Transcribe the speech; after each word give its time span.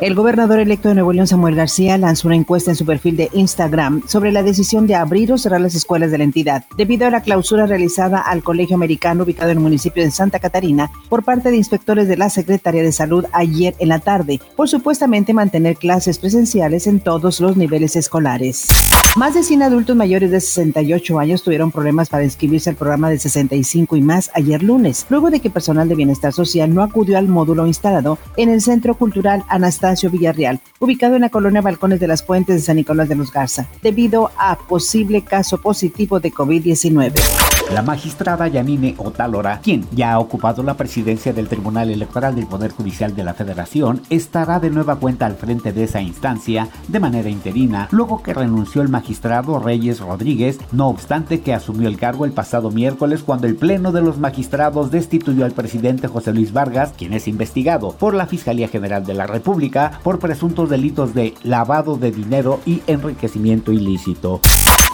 El 0.00 0.14
gobernador 0.14 0.60
electo 0.60 0.88
de 0.88 0.94
Nuevo 0.94 1.12
León, 1.12 1.26
Samuel 1.26 1.56
García, 1.56 1.98
lanzó 1.98 2.28
una 2.28 2.36
encuesta 2.36 2.70
en 2.70 2.76
su 2.76 2.86
perfil 2.86 3.18
de 3.18 3.28
Instagram 3.34 4.00
sobre 4.08 4.32
la 4.32 4.42
decisión 4.42 4.86
de 4.86 4.94
abrir 4.94 5.30
o 5.30 5.36
cerrar 5.36 5.60
las 5.60 5.74
escuelas 5.74 6.10
de 6.10 6.16
la 6.16 6.24
entidad, 6.24 6.64
debido 6.74 7.06
a 7.06 7.10
la 7.10 7.20
clausura 7.20 7.66
realizada 7.66 8.18
al 8.18 8.42
Colegio 8.42 8.76
Americano 8.76 9.24
ubicado 9.24 9.50
en 9.50 9.58
el 9.58 9.62
municipio 9.62 10.02
de 10.02 10.10
Santa 10.10 10.38
Catarina 10.38 10.90
por 11.10 11.22
parte 11.22 11.50
de 11.50 11.58
inspectores 11.58 12.08
de 12.08 12.16
la 12.16 12.30
Secretaría 12.30 12.82
de 12.82 12.92
Salud 12.92 13.26
ayer 13.32 13.74
en 13.78 13.90
la 13.90 13.98
tarde, 13.98 14.40
por 14.56 14.70
supuestamente 14.70 15.34
mantener 15.34 15.76
clases 15.76 16.18
presenciales 16.18 16.86
en 16.86 17.00
todos 17.00 17.38
los 17.40 17.58
niveles 17.58 17.94
escolares. 17.94 18.68
Más 19.16 19.34
de 19.34 19.42
100 19.42 19.64
adultos 19.64 19.96
mayores 19.96 20.30
de 20.30 20.40
68 20.40 21.18
años 21.18 21.42
tuvieron 21.42 21.72
problemas 21.72 22.08
para 22.08 22.24
inscribirse 22.24 22.70
al 22.70 22.76
programa 22.76 23.10
de 23.10 23.18
65 23.18 23.96
y 23.96 24.00
más 24.00 24.30
ayer 24.34 24.62
lunes, 24.62 25.04
luego 25.10 25.30
de 25.30 25.40
que 25.40 25.50
personal 25.50 25.90
de 25.90 25.96
bienestar 25.96 26.32
social 26.32 26.72
no 26.72 26.82
acudió 26.82 27.18
al 27.18 27.28
módulo 27.28 27.66
instalado 27.66 28.18
en 28.36 28.48
el 28.48 28.62
Centro 28.62 28.94
Cultural 28.94 29.44
Anastasia 29.48 29.89
Villarreal, 30.10 30.60
ubicado 30.78 31.16
en 31.16 31.22
la 31.22 31.30
colonia 31.30 31.60
Balcones 31.60 32.00
de 32.00 32.06
las 32.06 32.22
Puentes 32.22 32.56
de 32.56 32.62
San 32.62 32.76
Nicolás 32.76 33.08
de 33.08 33.16
los 33.16 33.32
Garza, 33.32 33.68
debido 33.82 34.30
a 34.38 34.56
posible 34.56 35.22
caso 35.22 35.60
positivo 35.60 36.20
de 36.20 36.32
COVID-19. 36.32 37.49
La 37.72 37.82
magistrada 37.82 38.48
Yanine 38.48 38.96
Otalora, 38.98 39.60
quien 39.60 39.86
ya 39.92 40.12
ha 40.12 40.18
ocupado 40.18 40.64
la 40.64 40.74
presidencia 40.74 41.32
del 41.32 41.46
Tribunal 41.46 41.88
Electoral 41.88 42.34
del 42.34 42.48
Poder 42.48 42.72
Judicial 42.72 43.14
de 43.14 43.22
la 43.22 43.32
Federación, 43.32 44.02
estará 44.10 44.58
de 44.58 44.70
nueva 44.70 44.96
cuenta 44.96 45.26
al 45.26 45.36
frente 45.36 45.72
de 45.72 45.84
esa 45.84 46.02
instancia 46.02 46.68
de 46.88 46.98
manera 46.98 47.30
interina, 47.30 47.86
luego 47.92 48.24
que 48.24 48.34
renunció 48.34 48.82
el 48.82 48.88
magistrado 48.88 49.60
Reyes 49.60 50.00
Rodríguez, 50.00 50.58
no 50.72 50.88
obstante 50.88 51.42
que 51.42 51.54
asumió 51.54 51.86
el 51.86 51.96
cargo 51.96 52.24
el 52.24 52.32
pasado 52.32 52.72
miércoles 52.72 53.22
cuando 53.22 53.46
el 53.46 53.54
Pleno 53.54 53.92
de 53.92 54.02
los 54.02 54.18
Magistrados 54.18 54.90
destituyó 54.90 55.44
al 55.44 55.52
presidente 55.52 56.08
José 56.08 56.32
Luis 56.32 56.52
Vargas, 56.52 56.92
quien 56.98 57.12
es 57.12 57.28
investigado 57.28 57.92
por 57.92 58.14
la 58.14 58.26
Fiscalía 58.26 58.66
General 58.66 59.06
de 59.06 59.14
la 59.14 59.28
República 59.28 60.00
por 60.02 60.18
presuntos 60.18 60.70
delitos 60.70 61.14
de 61.14 61.34
lavado 61.44 61.96
de 61.96 62.10
dinero 62.10 62.58
y 62.66 62.82
enriquecimiento 62.88 63.70
ilícito. 63.70 64.40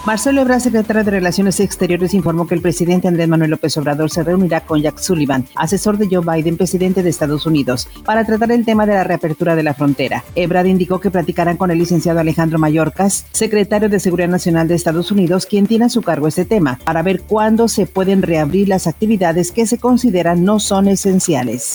Marcelo 0.07 0.41
Ebrard, 0.41 0.61
secretario 0.61 1.03
de 1.03 1.11
Relaciones 1.11 1.59
Exteriores, 1.59 2.15
informó 2.15 2.47
que 2.47 2.55
el 2.55 2.63
presidente 2.63 3.09
Andrés 3.09 3.27
Manuel 3.27 3.51
López 3.51 3.77
Obrador 3.77 4.09
se 4.09 4.23
reunirá 4.23 4.61
con 4.61 4.81
Jack 4.81 4.99
Sullivan, 4.99 5.49
asesor 5.57 5.99
de 5.99 6.07
Joe 6.09 6.25
Biden, 6.25 6.57
presidente 6.57 7.03
de 7.03 7.11
Estados 7.11 7.45
Unidos, 7.45 7.89
para 8.05 8.25
tratar 8.25 8.53
el 8.53 8.65
tema 8.65 8.87
de 8.87 8.95
la 8.95 9.03
reapertura 9.03 9.57
de 9.57 9.65
la 9.65 9.75
frontera. 9.75 10.23
Ebrard 10.37 10.67
indicó 10.67 11.01
que 11.01 11.11
platicarán 11.11 11.57
con 11.57 11.73
el 11.73 11.79
licenciado 11.79 12.21
Alejandro 12.21 12.61
Mayorkas, 12.61 13.27
secretario 13.33 13.89
de 13.89 13.99
Seguridad 13.99 14.29
Nacional 14.29 14.69
de 14.69 14.77
Estados 14.77 15.11
Unidos, 15.11 15.45
quien 15.45 15.67
tiene 15.67 15.87
a 15.87 15.89
su 15.89 16.03
cargo 16.03 16.29
este 16.29 16.45
tema, 16.45 16.79
para 16.85 17.03
ver 17.03 17.23
cuándo 17.23 17.67
se 17.67 17.87
pueden 17.87 18.23
reabrir 18.23 18.69
las 18.69 18.87
actividades 18.87 19.51
que 19.51 19.67
se 19.67 19.79
consideran 19.79 20.45
no 20.45 20.61
son 20.61 20.87
esenciales. 20.87 21.75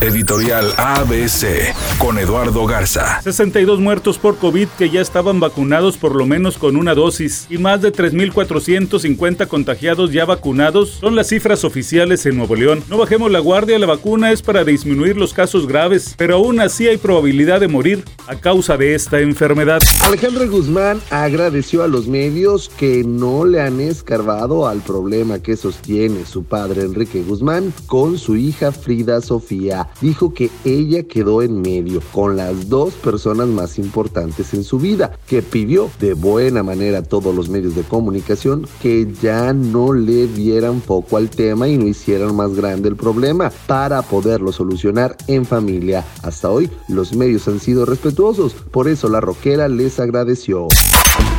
Editorial 0.00 0.72
ABC 0.76 1.74
con 1.98 2.18
Eduardo 2.18 2.66
Garza. 2.66 3.22
62 3.22 3.80
muertos 3.80 4.18
por 4.18 4.36
COVID 4.36 4.68
que 4.76 4.90
ya 4.90 5.00
estaban 5.00 5.40
vacunados 5.40 5.96
por 5.96 6.14
lo 6.14 6.26
menos 6.26 6.58
con 6.58 6.76
una 6.76 6.94
dosis 6.94 7.46
y 7.48 7.56
más 7.66 7.82
de 7.82 7.92
3.450 7.92 9.48
contagiados 9.48 10.12
ya 10.12 10.24
vacunados 10.24 10.90
son 11.00 11.16
las 11.16 11.26
cifras 11.26 11.64
oficiales 11.64 12.24
en 12.24 12.36
Nuevo 12.36 12.54
León. 12.54 12.84
No 12.88 12.96
bajemos 12.96 13.28
la 13.28 13.40
guardia, 13.40 13.76
la 13.80 13.86
vacuna 13.86 14.30
es 14.30 14.40
para 14.40 14.62
disminuir 14.62 15.16
los 15.16 15.34
casos 15.34 15.66
graves, 15.66 16.14
pero 16.16 16.36
aún 16.36 16.60
así 16.60 16.86
hay 16.86 16.96
probabilidad 16.96 17.58
de 17.58 17.66
morir 17.66 18.04
a 18.28 18.36
causa 18.36 18.76
de 18.76 18.94
esta 18.94 19.18
enfermedad. 19.18 19.82
Alejandro 20.04 20.48
Guzmán 20.48 21.00
agradeció 21.10 21.82
a 21.82 21.88
los 21.88 22.06
medios 22.06 22.68
que 22.68 23.02
no 23.02 23.44
le 23.44 23.60
han 23.60 23.80
escarbado 23.80 24.68
al 24.68 24.78
problema 24.82 25.40
que 25.40 25.56
sostiene 25.56 26.24
su 26.24 26.44
padre 26.44 26.82
Enrique 26.82 27.24
Guzmán 27.24 27.74
con 27.88 28.16
su 28.16 28.36
hija 28.36 28.70
Frida 28.70 29.20
Sofía 29.20 29.88
dijo 30.00 30.32
que 30.32 30.50
ella 30.64 31.02
quedó 31.02 31.42
en 31.42 31.62
medio 31.62 32.00
con 32.12 32.36
las 32.36 32.68
dos 32.68 32.94
personas 32.94 33.48
más 33.48 33.76
importantes 33.80 34.54
en 34.54 34.62
su 34.62 34.78
vida, 34.78 35.18
que 35.26 35.42
pidió 35.42 35.90
de 35.98 36.14
buena 36.14 36.62
manera 36.62 36.98
a 36.98 37.02
todos 37.02 37.34
los 37.34 37.48
medios 37.48 37.55
de 37.62 37.82
comunicación 37.82 38.66
que 38.82 39.08
ya 39.22 39.52
no 39.52 39.92
le 39.92 40.26
dieran 40.26 40.80
poco 40.80 41.16
al 41.16 41.30
tema 41.30 41.68
y 41.68 41.76
no 41.76 41.86
hicieran 41.86 42.34
más 42.34 42.54
grande 42.54 42.88
el 42.88 42.96
problema 42.96 43.50
para 43.66 44.02
poderlo 44.02 44.52
solucionar 44.52 45.16
en 45.26 45.44
familia. 45.44 46.04
Hasta 46.22 46.50
hoy 46.50 46.70
los 46.88 47.14
medios 47.14 47.48
han 47.48 47.60
sido 47.60 47.84
respetuosos, 47.86 48.52
por 48.52 48.88
eso 48.88 49.08
la 49.08 49.20
roquera 49.20 49.68
les 49.68 49.98
agradeció 50.00 50.68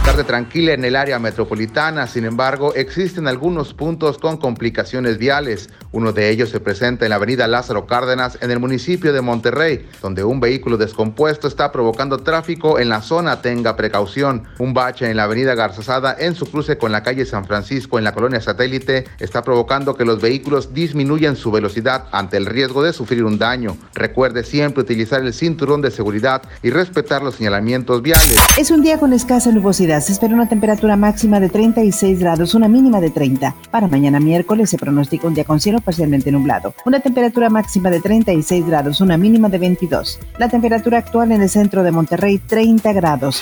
tarde 0.07 0.23
tranquila 0.23 0.71
en 0.71 0.85
el 0.85 0.95
área 0.95 1.19
metropolitana, 1.19 2.07
sin 2.07 2.23
embargo, 2.23 2.73
existen 2.75 3.27
algunos 3.27 3.73
puntos 3.73 4.17
con 4.17 4.37
complicaciones 4.37 5.17
viales. 5.17 5.69
Uno 5.91 6.13
de 6.13 6.29
ellos 6.29 6.49
se 6.49 6.61
presenta 6.61 7.05
en 7.05 7.09
la 7.09 7.17
avenida 7.17 7.45
Lázaro 7.45 7.85
Cárdenas, 7.87 8.37
en 8.39 8.49
el 8.49 8.57
municipio 8.57 9.11
de 9.11 9.19
Monterrey, 9.19 9.85
donde 10.01 10.23
un 10.23 10.39
vehículo 10.39 10.77
descompuesto 10.77 11.49
está 11.49 11.73
provocando 11.73 12.19
tráfico 12.19 12.79
en 12.79 12.87
la 12.87 13.01
zona. 13.01 13.41
Tenga 13.41 13.75
precaución. 13.75 14.43
Un 14.59 14.73
bache 14.73 15.11
en 15.11 15.17
la 15.17 15.23
avenida 15.23 15.55
Garzazada, 15.55 16.15
en 16.17 16.35
su 16.35 16.45
cruce 16.45 16.77
con 16.77 16.93
la 16.93 17.03
calle 17.03 17.25
San 17.25 17.43
Francisco, 17.43 17.97
en 17.97 18.05
la 18.05 18.13
colonia 18.13 18.39
satélite, 18.39 19.07
está 19.19 19.41
provocando 19.43 19.97
que 19.97 20.05
los 20.05 20.21
vehículos 20.21 20.73
disminuyan 20.73 21.35
su 21.35 21.51
velocidad 21.51 22.05
ante 22.13 22.37
el 22.37 22.45
riesgo 22.45 22.81
de 22.81 22.93
sufrir 22.93 23.25
un 23.25 23.37
daño. 23.37 23.75
Recuerde 23.93 24.45
siempre 24.45 24.83
utilizar 24.83 25.19
el 25.21 25.33
cinturón 25.33 25.81
de 25.81 25.91
seguridad 25.91 26.43
y 26.63 26.69
respetar 26.69 27.23
los 27.23 27.35
señalamientos 27.35 28.01
viales. 28.01 28.37
Es 28.57 28.71
un 28.71 28.81
día 28.81 28.99
con 28.99 29.11
escasa 29.11 29.51
nubosidad 29.51 29.96
se 30.01 30.11
espera 30.11 30.33
una 30.33 30.47
temperatura 30.47 30.95
máxima 30.95 31.39
de 31.39 31.49
36 31.49 32.19
grados, 32.19 32.53
una 32.55 32.67
mínima 32.67 32.99
de 32.99 33.09
30. 33.09 33.55
Para 33.71 33.87
mañana 33.87 34.19
miércoles 34.19 34.69
se 34.69 34.77
pronostica 34.77 35.27
un 35.27 35.33
día 35.33 35.43
con 35.43 35.59
cielo 35.59 35.79
parcialmente 35.81 36.31
nublado. 36.31 36.73
Una 36.85 36.99
temperatura 36.99 37.49
máxima 37.49 37.89
de 37.89 37.99
36 37.99 38.65
grados, 38.65 39.01
una 39.01 39.17
mínima 39.17 39.49
de 39.49 39.57
22. 39.57 40.19
La 40.37 40.49
temperatura 40.49 40.99
actual 40.99 41.31
en 41.31 41.41
el 41.41 41.49
centro 41.49 41.83
de 41.83 41.91
Monterrey, 41.91 42.37
30 42.39 42.93
grados. 42.93 43.41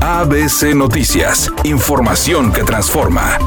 ABC 0.00 0.74
Noticias. 0.74 1.50
Información 1.64 2.52
que 2.52 2.62
transforma. 2.64 3.38